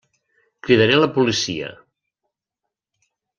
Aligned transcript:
Cridaré 0.67 0.95
la 1.01 1.09
policia. 1.17 1.69